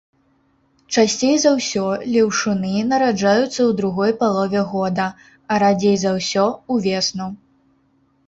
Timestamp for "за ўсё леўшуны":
1.41-2.71